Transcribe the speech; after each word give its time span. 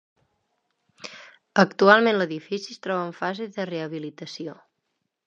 Actualment 1.65 2.19
l'edifici 2.21 2.73
es 2.77 2.81
troba 2.87 3.05
en 3.11 3.17
fase 3.21 3.49
de 3.59 3.67
rehabilitació. 3.73 4.57